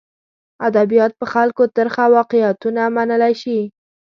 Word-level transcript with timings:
ادبیات 0.67 1.11
په 1.19 1.25
خلکو 1.33 1.63
ترخه 1.75 2.05
واقعیتونه 2.15 2.81
منلی 2.95 3.33
شي. 3.41 3.59